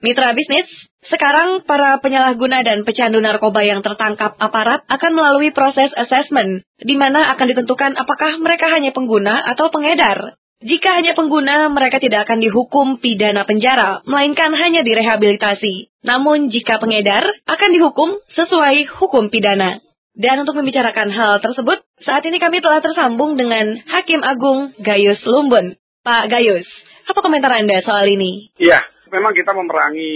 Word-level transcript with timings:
Mitra 0.00 0.32
bisnis, 0.32 0.64
sekarang 1.12 1.68
para 1.68 2.00
penyalahguna 2.00 2.64
dan 2.64 2.88
pecandu 2.88 3.20
narkoba 3.20 3.60
yang 3.68 3.84
tertangkap 3.84 4.32
aparat 4.40 4.80
akan 4.88 5.12
melalui 5.12 5.52
proses 5.52 5.92
assessment, 5.92 6.64
di 6.80 6.96
mana 6.96 7.28
akan 7.36 7.46
ditentukan 7.52 8.00
apakah 8.00 8.40
mereka 8.40 8.72
hanya 8.72 8.96
pengguna 8.96 9.44
atau 9.52 9.68
pengedar. 9.68 10.40
Jika 10.64 10.96
hanya 10.96 11.12
pengguna, 11.12 11.68
mereka 11.68 12.00
tidak 12.00 12.24
akan 12.24 12.40
dihukum 12.40 12.96
pidana 12.96 13.44
penjara, 13.44 14.00
melainkan 14.08 14.56
hanya 14.56 14.80
direhabilitasi. 14.80 15.92
Namun 16.00 16.48
jika 16.48 16.80
pengedar, 16.80 17.28
akan 17.44 17.68
dihukum 17.68 18.16
sesuai 18.32 18.88
hukum 19.04 19.28
pidana. 19.28 19.84
Dan 20.16 20.44
untuk 20.44 20.56
membicarakan 20.56 21.12
hal 21.12 21.44
tersebut, 21.44 21.80
saat 22.04 22.24
ini 22.24 22.40
kami 22.40 22.64
telah 22.64 22.80
tersambung 22.80 23.36
dengan 23.36 23.76
Hakim 23.84 24.24
Agung 24.24 24.72
Gayus 24.80 25.20
Lumbun. 25.28 25.76
Pak 26.04 26.32
Gayus, 26.32 26.64
apa 27.08 27.20
komentar 27.20 27.52
Anda 27.52 27.80
soal 27.84 28.08
ini? 28.08 28.52
Iya, 28.60 28.80
memang 29.10 29.32
kita 29.34 29.52
memerangi 29.52 30.14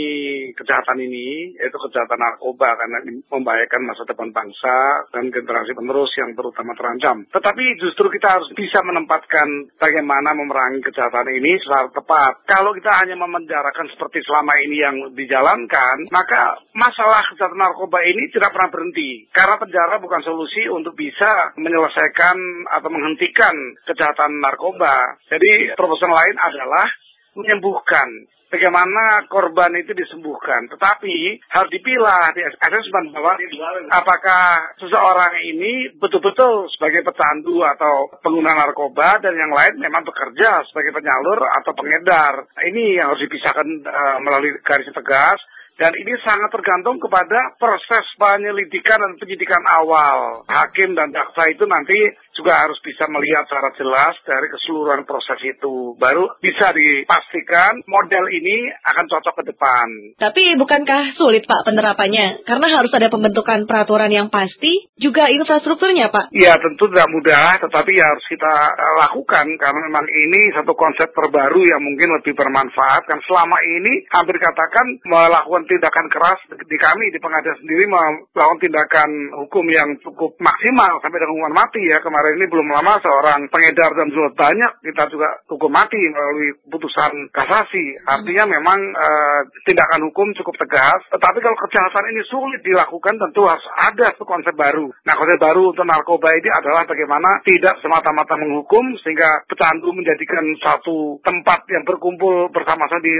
kejahatan 0.55 0.99
ini, 1.03 1.59
yaitu 1.59 1.77
kejahatan 1.77 2.19
narkoba 2.19 2.79
karena 2.79 2.99
membahayakan 3.29 3.83
masa 3.85 4.07
depan 4.07 4.31
bangsa 4.31 5.07
dan 5.11 5.29
generasi 5.35 5.75
penerus 5.75 6.11
yang 6.17 6.33
terutama 6.33 6.73
terancam. 6.79 7.27
Tetapi 7.29 7.65
justru 7.83 8.07
kita 8.09 8.39
harus 8.39 8.51
bisa 8.55 8.81
menempatkan 8.87 9.75
bagaimana 9.77 10.33
memerangi 10.33 10.81
kejahatan 10.87 11.29
ini 11.35 11.59
secara 11.61 11.91
tepat. 11.91 12.47
Kalau 12.47 12.71
kita 12.73 12.91
hanya 13.05 13.19
memenjarakan 13.19 13.91
seperti 13.93 14.23
selama 14.23 14.55
ini 14.63 14.77
yang 14.79 14.97
dijalankan, 15.13 16.09
maka 16.15 16.63
masalah 16.73 17.27
kejahatan 17.35 17.59
narkoba 17.59 17.99
ini 18.07 18.31
tidak 18.31 18.55
pernah 18.55 18.71
berhenti. 18.71 19.27
Karena 19.35 19.59
penjara 19.59 19.99
bukan 19.99 20.23
solusi 20.23 20.71
untuk 20.71 20.95
bisa 20.95 21.55
menyelesaikan 21.59 22.37
atau 22.79 22.89
menghentikan 22.89 23.55
kejahatan 23.87 24.39
narkoba. 24.39 25.19
Jadi 25.27 25.75
terobosan 25.75 26.13
lain 26.15 26.37
adalah 26.39 26.87
menyembuhkan 27.35 28.09
bagaimana 28.55 29.27
korban 29.27 29.75
itu 29.75 29.91
disembuhkan. 29.99 30.71
Tetapi 30.71 31.43
harus 31.51 31.71
dipilah 31.75 32.31
di 32.31 32.47
asesmen 32.47 33.11
bahwa 33.11 33.35
apakah 33.91 34.79
seseorang 34.79 35.35
ini 35.43 35.99
betul-betul 35.99 36.71
sebagai 36.71 37.03
pecandu 37.03 37.67
atau 37.67 38.15
pengguna 38.23 38.55
narkoba 38.55 39.19
dan 39.19 39.35
yang 39.35 39.51
lain 39.51 39.83
memang 39.83 40.07
bekerja 40.07 40.63
sebagai 40.71 40.95
penyalur 40.95 41.43
atau 41.63 41.75
pengedar. 41.75 42.47
Ini 42.71 43.03
yang 43.03 43.11
harus 43.11 43.27
dipisahkan 43.27 43.67
uh, 43.83 44.19
melalui 44.23 44.55
garis 44.63 44.87
tegas 44.95 45.43
dan 45.75 45.91
ini 45.91 46.15
sangat 46.23 46.55
tergantung 46.55 47.03
kepada 47.03 47.59
proses 47.59 48.07
penyelidikan 48.15 48.95
dan 48.95 49.19
penyidikan 49.19 49.59
awal. 49.67 50.47
Hakim 50.47 50.95
dan 50.95 51.11
jaksa 51.11 51.51
itu 51.51 51.67
nanti 51.67 51.99
juga 52.35 52.67
harus 52.67 52.77
bisa 52.83 53.07
melihat 53.07 53.47
secara 53.47 53.71
jelas 53.79 54.15
dari 54.27 54.51
keseluruhan 54.51 55.07
proses 55.07 55.39
itu. 55.47 55.95
Baru 55.97 56.27
bisa 56.43 56.75
dipastikan 56.75 57.81
model 57.87 58.27
ini 58.35 58.69
akan 58.83 59.07
cocok 59.07 59.35
ke 59.41 59.45
depan. 59.55 59.87
Tapi 60.19 60.59
bukankah 60.59 61.15
sulit 61.15 61.47
Pak 61.47 61.65
penerapannya? 61.65 62.43
Karena 62.43 62.67
harus 62.75 62.91
ada 62.91 63.09
pembentukan 63.09 63.71
peraturan 63.71 64.11
yang 64.11 64.29
pasti, 64.29 64.91
juga 64.99 65.31
infrastrukturnya 65.31 66.11
Pak. 66.11 66.35
Iya 66.35 66.59
tentu 66.59 66.91
tidak 66.91 67.09
mudah, 67.15 67.63
tetapi 67.63 67.91
ya 67.95 68.07
harus 68.11 68.27
kita 68.27 68.55
lakukan 69.07 69.47
karena 69.57 69.81
memang 69.87 70.07
ini 70.11 70.51
satu 70.59 70.75
konsep 70.75 71.15
terbaru 71.15 71.63
yang 71.63 71.81
mungkin 71.81 72.11
lebih 72.19 72.35
bermanfaat. 72.35 73.07
Kan 73.07 73.23
selama 73.31 73.63
ini 73.63 74.05
hampir 74.11 74.37
katakan 74.43 74.87
melakukan 75.07 75.65
tindakan 75.71 76.07
keras 76.11 76.41
di 76.51 76.77
kami 76.83 77.15
di 77.15 77.19
pengadilan 77.23 77.59
sendiri 77.63 77.85
melakukan 77.87 78.61
tindakan 78.61 79.11
hukum 79.47 79.65
yang 79.71 79.89
cukup 80.03 80.35
maksimal 80.43 80.99
sampai 80.99 81.19
dengan 81.23 81.33
hukuman 81.39 81.55
mati 81.55 81.83
ya 81.87 82.03
kemarin 82.03 82.24
ini 82.33 82.45
belum 82.49 82.69
lama 82.73 82.97
seorang 83.05 83.47
pengedar 83.53 83.93
dan 83.93 84.09
jual 84.09 84.33
banyak 84.33 84.73
kita 84.81 85.11
juga 85.13 85.29
hukum 85.51 85.69
mati 85.69 85.99
melalui 85.99 86.57
putusan 86.69 87.29
kasasi. 87.31 88.01
Artinya 88.09 88.49
memang 88.49 88.79
e, 88.95 89.09
tindakan 89.69 90.09
hukum 90.09 90.33
cukup 90.41 90.57
tegas 90.65 91.01
tetapi 91.13 91.39
kalau 91.45 91.59
kejahatan 91.69 92.05
ini 92.15 92.23
sulit 92.29 92.61
dilakukan 92.65 93.15
tentu 93.21 93.45
harus 93.45 93.67
ada 93.77 94.17
konsep 94.21 94.55
baru. 94.57 94.89
Nah 95.05 95.15
konsep 95.19 95.39
baru 95.41 95.75
untuk 95.75 95.85
narkoba 95.85 96.29
ini 96.39 96.51
adalah 96.51 96.89
bagaimana 96.89 97.45
tidak 97.45 97.79
semata-mata 97.85 98.39
menghukum 98.41 98.97
sehingga 99.05 99.45
pecandu 99.51 99.93
menjadikan 99.93 100.45
satu 100.63 101.21
tempat 101.21 101.69
yang 101.69 101.85
berkumpul 101.85 102.49
bersama-sama 102.51 103.03
di, 103.03 103.13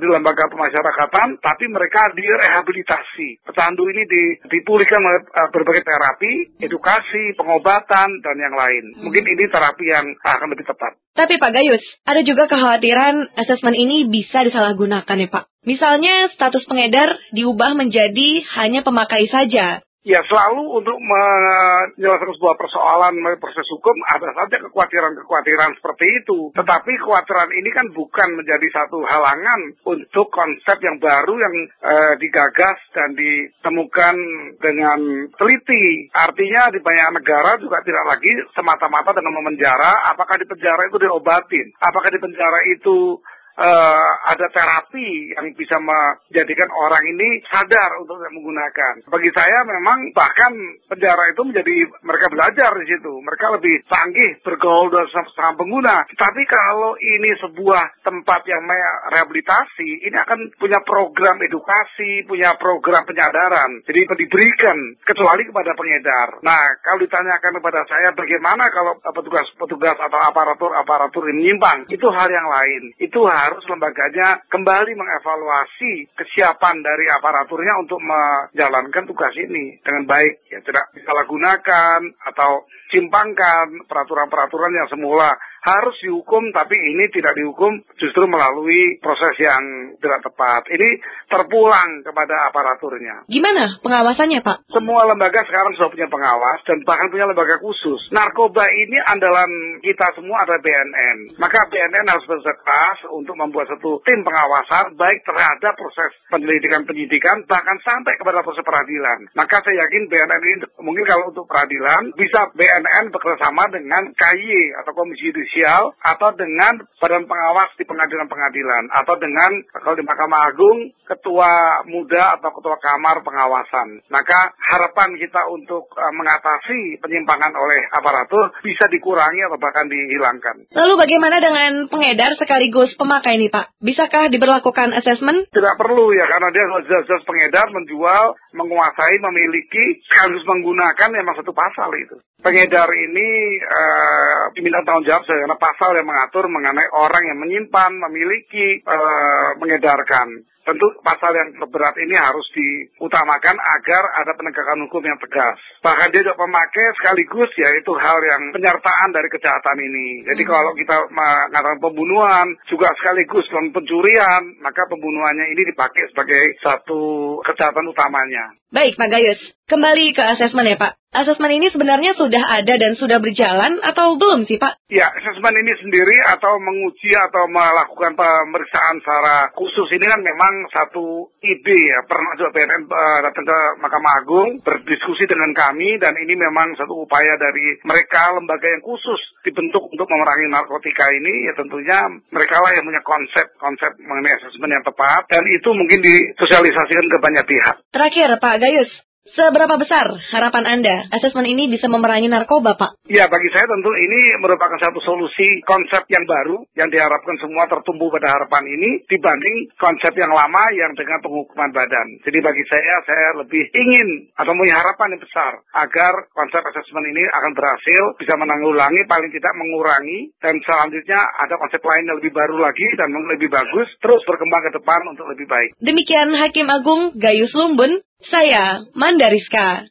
di 0.00 0.06
lembaga 0.08 0.48
pemasyarakatan 0.50 1.38
tapi 1.38 1.64
mereka 1.70 2.02
direhabilitasi. 2.16 3.44
Pecandu 3.46 3.86
ini 3.90 4.02
dipulihkan 4.48 5.00
oleh 5.00 5.22
uh, 5.30 5.48
berbagai 5.52 5.84
terapi, 5.84 6.62
edukasi, 6.62 7.34
pengobatan, 7.36 8.08
dan 8.20 8.36
yang 8.40 8.56
lain. 8.56 8.84
Mungkin 9.04 9.24
ini 9.24 9.44
terapi 9.52 9.84
yang 9.84 10.06
akan 10.24 10.48
lebih 10.50 10.64
tepat. 10.64 10.96
Tapi 11.12 11.36
Pak 11.36 11.52
Gayus, 11.52 11.84
ada 12.08 12.24
juga 12.24 12.48
kekhawatiran 12.48 13.36
asesmen 13.36 13.76
ini 13.76 14.08
bisa 14.08 14.40
disalahgunakan 14.42 15.16
ya 15.20 15.28
Pak. 15.28 15.44
Misalnya 15.68 16.32
status 16.32 16.64
pengedar 16.64 17.20
diubah 17.36 17.76
menjadi 17.76 18.40
hanya 18.56 18.80
pemakai 18.80 19.28
saja. 19.28 19.84
Ya 20.00 20.24
selalu 20.24 20.80
untuk 20.80 20.96
menyelesaikan 20.96 22.32
sebuah 22.40 22.56
persoalan 22.56 23.20
proses 23.36 23.68
hukum 23.68 23.92
ada 24.08 24.32
saja 24.32 24.56
kekhawatiran-kekhawatiran 24.64 25.76
seperti 25.76 26.24
itu. 26.24 26.48
Tetapi 26.56 26.88
kekhawatiran 27.04 27.52
ini 27.52 27.68
kan 27.68 27.84
bukan 27.92 28.32
menjadi 28.32 28.64
satu 28.72 29.04
halangan 29.04 29.76
untuk 29.84 30.32
konsep 30.32 30.80
yang 30.80 30.96
baru 31.04 31.36
yang 31.36 31.54
eh, 31.84 32.14
digagas 32.16 32.80
dan 32.96 33.12
ditemukan 33.12 34.16
dengan 34.56 35.28
teliti. 35.36 36.08
Artinya 36.16 36.72
di 36.72 36.80
banyak 36.80 37.20
negara 37.20 37.60
juga 37.60 37.84
tidak 37.84 38.04
lagi 38.08 38.32
semata-mata 38.56 39.12
dengan 39.12 39.36
memenjara. 39.36 40.16
Apakah 40.16 40.40
di 40.40 40.48
penjara 40.48 40.80
itu 40.88 40.96
diobatin? 40.96 41.76
Apakah 41.76 42.08
di 42.08 42.16
penjara 42.24 42.64
itu 42.72 43.20
uh, 43.60 44.10
ada 44.32 44.46
terapi 44.48 45.36
yang 45.36 45.52
bisa 45.52 45.76
menjadikan 45.76 46.68
orang 46.72 47.04
ini 47.12 47.44
sadar 47.52 48.00
untuk 48.00 48.16
menggunakan. 48.32 49.04
Bagi 49.12 49.30
saya 49.36 49.62
memang 49.68 50.16
bahkan 50.16 50.52
penjara 50.88 51.28
itu 51.30 51.42
menjadi 51.44 51.76
mereka 52.00 52.26
belajar 52.32 52.70
di 52.80 52.86
situ. 52.88 53.12
Mereka 53.20 53.46
lebih 53.60 53.74
canggih 53.86 54.30
bergaul 54.40 54.88
dengan 54.88 55.08
sama 55.36 55.52
pengguna. 55.60 56.08
Tapi 56.08 56.42
kalau 56.48 56.96
ini 56.96 57.30
sebuah 57.44 58.00
tempat 58.00 58.40
yang 58.48 58.64
rehabilitasi, 59.12 60.08
ini 60.08 60.16
akan 60.16 60.56
punya 60.56 60.80
program 60.80 61.36
edukasi, 61.44 62.24
punya 62.24 62.56
program 62.56 63.04
penyadaran. 63.04 63.84
Jadi 63.84 64.08
diberikan 64.10 64.76
kecuali 65.04 65.44
kepada 65.44 65.72
pengedar. 65.76 66.28
Nah, 66.40 66.62
kalau 66.84 66.98
ditanyakan 67.04 67.52
kepada 67.60 67.80
saya 67.88 68.08
bagaimana 68.16 68.68
kalau 68.72 68.96
petugas-petugas 69.00 69.96
atau 69.96 70.18
aparatur-aparatur 70.30 71.24
ini 71.30 71.50
menyimpang, 71.50 71.90
itu 71.90 72.06
hal 72.14 72.28
yang 72.30 72.46
lain. 72.46 72.82
Itu 73.02 73.26
hal 73.26 73.49
harus 73.50 73.66
lembaganya 73.66 74.46
kembali 74.46 74.94
mengevaluasi 74.94 76.14
kesiapan 76.14 76.78
dari 76.86 77.10
aparaturnya 77.10 77.82
untuk 77.82 77.98
menjalankan 77.98 79.04
tugas 79.10 79.34
ini 79.34 79.82
dengan 79.82 80.06
baik. 80.06 80.46
Ya 80.54 80.62
tidak 80.62 80.94
disalahgunakan 80.94 81.98
atau 82.30 82.70
simpangkan 82.94 83.90
peraturan-peraturan 83.90 84.70
yang 84.70 84.86
semula 84.86 85.34
harus 85.60 85.96
dihukum 86.00 86.48
tapi 86.56 86.72
ini 86.72 87.12
tidak 87.12 87.36
dihukum 87.36 87.84
justru 88.00 88.24
melalui 88.24 88.96
proses 89.04 89.36
yang 89.36 89.92
tidak 90.00 90.24
tepat. 90.24 90.64
Ini 90.72 90.88
terpulang 91.28 92.00
kepada 92.00 92.48
aparaturnya. 92.48 93.28
Gimana 93.28 93.76
pengawasannya 93.84 94.40
Pak? 94.40 94.72
Semua 94.72 95.04
lembaga 95.04 95.44
sekarang 95.44 95.76
sudah 95.76 95.92
punya 95.92 96.08
pengawas 96.08 96.64
dan 96.64 96.80
bahkan 96.88 97.12
punya 97.12 97.28
lembaga 97.28 97.60
khusus. 97.60 98.08
Narkoba 98.08 98.64
ini 98.72 98.96
andalan 99.04 99.80
kita 99.84 100.16
semua 100.16 100.48
adalah 100.48 100.64
BNN. 100.64 101.36
Maka 101.36 101.68
BNN 101.68 102.06
harus 102.08 102.24
bersekeras 102.24 103.04
untuk 103.12 103.36
membuat 103.36 103.68
satu 103.68 104.00
tim 104.08 104.24
pengawasan 104.24 104.96
baik 104.96 105.20
terhadap 105.28 105.76
proses 105.76 106.10
penyelidikan-penyidikan 106.32 107.44
bahkan 107.44 107.76
sampai 107.84 108.16
kepada 108.16 108.40
proses 108.40 108.64
peradilan. 108.64 109.28
Maka 109.36 109.60
saya 109.60 109.84
yakin 109.84 110.08
BNN 110.08 110.40
ini 110.40 110.56
mungkin 110.80 111.04
kalau 111.04 111.28
untuk 111.28 111.44
peradilan 111.44 112.16
bisa 112.16 112.48
BNN 112.56 113.12
bekerjasama 113.12 113.68
dengan 113.68 114.08
KY 114.16 114.80
atau 114.80 114.92
Komisi 114.96 115.28
Yudisial 115.28 115.49
judisial 115.50 115.92
atau 115.98 116.30
dengan 116.38 116.78
badan 117.02 117.26
pengawas 117.26 117.74
di 117.74 117.84
pengadilan-pengadilan 117.84 118.84
atau 119.02 119.14
dengan 119.18 119.50
kalau 119.74 119.98
di 119.98 120.06
Mahkamah 120.06 120.40
Agung 120.46 120.78
ketua 121.02 121.82
muda 121.90 122.38
atau 122.38 122.54
ketua 122.54 122.78
kamar 122.78 123.26
pengawasan. 123.26 124.06
Maka 124.06 124.54
harapan 124.62 125.18
kita 125.18 125.50
untuk 125.50 125.90
uh, 125.98 126.12
mengatasi 126.14 127.02
penyimpangan 127.02 127.50
oleh 127.58 127.80
aparatur 127.90 128.54
bisa 128.62 128.86
dikurangi 128.86 129.42
atau 129.50 129.58
bahkan 129.58 129.90
dihilangkan. 129.90 130.70
Lalu 130.70 130.94
bagaimana 130.94 131.42
dengan 131.42 131.90
pengedar 131.90 132.38
sekaligus 132.38 132.94
pemakai 132.94 133.42
ini 133.42 133.50
Pak? 133.50 133.74
Bisakah 133.82 134.30
diberlakukan 134.30 134.94
asesmen? 134.94 135.50
Tidak 135.50 135.74
perlu 135.74 136.14
ya 136.14 136.30
karena 136.30 136.48
dia 136.54 136.64
jelas-jelas 136.86 137.26
pengedar 137.26 137.66
menjual, 137.74 138.38
menguasai, 138.54 139.18
memiliki 139.18 139.98
sekaligus 140.06 140.46
menggunakan 140.46 141.10
memang 141.10 141.34
satu 141.34 141.50
pasal 141.50 141.90
itu. 141.98 142.22
Pengedar 142.40 142.88
ini 142.88 143.28
uh, 143.60 144.39
diminta 144.54 144.82
tanggung 144.84 145.06
jawab 145.06 145.22
karena 145.26 145.56
pasal 145.56 145.90
yang 145.96 146.06
mengatur 146.08 146.44
mengenai 146.50 146.88
orang 146.92 147.24
yang 147.26 147.38
menyimpan, 147.40 147.90
memiliki, 148.08 148.82
uh, 148.84 149.56
mengedarkan. 149.58 150.44
Tentu 150.64 150.86
pasal 151.00 151.32
yang 151.32 151.50
terberat 151.56 151.96
ini 151.98 152.14
harus 152.16 152.46
diutamakan 152.52 153.56
agar 153.56 154.04
ada 154.20 154.32
penegakan 154.36 154.84
hukum 154.86 155.02
yang 155.02 155.18
tegas. 155.18 155.56
Bahkan 155.80 156.08
dia 156.12 156.22
juga 156.24 156.36
pemakai 156.44 156.86
sekaligus 157.00 157.50
ya 157.56 157.68
itu 157.76 157.92
hal 157.96 158.18
yang 158.20 158.42
penyertaan 158.52 159.10
dari 159.10 159.28
kejahatan 159.32 159.78
ini. 159.80 160.08
Jadi 160.28 160.42
hmm. 160.44 160.50
kalau 160.50 160.72
kita 160.76 160.96
mengatakan 161.10 161.78
pembunuhan 161.80 162.46
juga 162.68 162.92
sekaligus 163.00 163.46
pencurian, 163.50 164.42
maka 164.60 164.84
pembunuhannya 164.88 165.46
ini 165.52 165.62
dipakai 165.72 166.12
sebagai 166.12 166.42
satu 166.60 167.00
kejahatan 167.44 167.88
utamanya. 167.88 168.56
Baik 168.70 168.94
Pak 168.94 169.10
Gayus, 169.10 169.40
kembali 169.66 170.14
ke 170.14 170.22
asesmen 170.22 170.70
ya 170.70 170.78
Pak. 170.78 170.94
Asesmen 171.10 171.58
ini 171.58 171.74
sebenarnya 171.74 172.14
sudah 172.14 172.38
ada 172.38 172.78
dan 172.78 172.94
sudah 172.94 173.18
berjalan 173.18 173.82
atau 173.82 174.14
belum 174.14 174.46
sih 174.46 174.62
Pak? 174.62 174.78
Ya, 174.86 175.10
asesmen 175.10 175.50
ini 175.58 175.74
sendiri 175.82 176.14
atau 176.22 176.54
menguji 176.62 177.10
atau 177.18 177.50
melakukan 177.50 178.14
pemeriksaan 178.14 179.02
secara 179.02 179.50
khusus 179.58 179.90
ini 179.90 180.06
kan 180.06 180.22
memang 180.22 180.49
satu 180.70 181.30
ide 181.42 181.78
ya. 181.90 181.98
Pernah 182.06 182.32
juga 182.38 182.50
BNN 182.54 182.82
uh, 182.86 182.94
eh, 182.94 183.18
datang 183.26 183.44
ke 183.44 183.58
Mahkamah 183.82 184.14
Agung 184.22 184.48
berdiskusi 184.62 185.24
dengan 185.26 185.50
kami 185.56 185.98
dan 185.98 186.14
ini 186.16 186.34
memang 186.36 186.76
satu 186.76 187.04
upaya 187.04 187.34
dari 187.36 187.80
mereka 187.82 188.34
lembaga 188.36 188.66
yang 188.66 188.84
khusus 188.84 189.20
dibentuk 189.42 189.86
untuk 189.90 190.06
memerangi 190.06 190.46
narkotika 190.52 191.06
ini 191.12 191.48
ya 191.48 191.52
tentunya 191.56 191.98
mereka 192.30 192.60
lah 192.60 192.72
yang 192.76 192.84
punya 192.86 193.02
konsep-konsep 193.02 193.92
mengenai 194.00 194.36
asesmen 194.40 194.74
yang 194.74 194.84
tepat 194.84 195.26
dan 195.28 195.42
itu 195.50 195.68
mungkin 195.72 196.00
disosialisasikan 196.00 197.06
ke 197.06 197.18
banyak 197.20 197.44
pihak. 197.46 197.76
Terakhir 197.90 198.28
Pak 198.38 198.56
Gayus, 198.60 198.90
Seberapa 199.30 199.78
besar 199.78 200.10
harapan 200.34 200.64
Anda 200.66 201.06
asesmen 201.14 201.46
ini 201.46 201.70
bisa 201.70 201.86
memerangi 201.86 202.26
narkoba, 202.26 202.74
Pak? 202.74 203.06
Ya, 203.06 203.30
bagi 203.30 203.48
saya 203.54 203.62
tentu 203.68 203.88
ini 203.94 204.34
merupakan 204.42 204.74
satu 204.80 204.98
solusi 205.06 205.62
konsep 205.62 206.02
yang 206.10 206.26
baru 206.26 206.66
yang 206.74 206.90
diharapkan 206.90 207.38
semua 207.38 207.70
tertumbuh 207.70 208.10
pada 208.10 208.26
harapan 208.26 208.66
ini 208.66 209.06
dibanding 209.06 209.70
konsep 209.78 210.10
yang 210.18 210.34
lama 210.34 210.64
yang 210.74 210.90
dengan 210.98 211.22
penghukuman 211.22 211.70
badan. 211.70 212.08
Jadi 212.26 212.38
bagi 212.42 212.64
saya, 212.66 212.94
saya 213.06 213.28
lebih 213.40 213.64
ingin 213.70 214.08
atau 214.34 214.50
punya 214.50 214.82
harapan 214.82 215.14
yang 215.14 215.22
besar 215.22 215.52
agar 215.78 216.12
konsep 216.34 216.62
asesmen 216.66 217.06
ini 217.14 217.22
akan 217.30 217.52
berhasil, 217.54 218.02
bisa 218.18 218.34
menanggulangi, 218.34 219.06
paling 219.06 219.30
tidak 219.30 219.54
mengurangi, 219.54 220.34
dan 220.42 220.58
selanjutnya 220.66 221.20
ada 221.38 221.54
konsep 221.54 221.80
lain 221.80 222.08
yang 222.10 222.18
lebih 222.18 222.34
baru 222.34 222.56
lagi 222.58 222.86
dan 222.98 223.14
lebih 223.14 223.46
bagus, 223.46 223.88
terus 224.02 224.20
berkembang 224.26 224.68
ke 224.68 224.80
depan 224.82 225.00
untuk 225.06 225.30
lebih 225.30 225.46
baik. 225.46 225.70
Demikian 225.78 226.34
Hakim 226.34 226.66
Agung 226.66 227.14
Gayus 227.14 227.54
Lumbun, 227.54 228.02
saya 228.28 228.84
Mandariska. 228.92 229.88